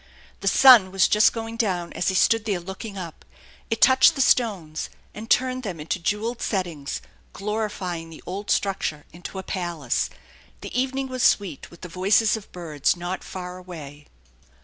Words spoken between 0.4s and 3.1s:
sun was just going down as he stood there looking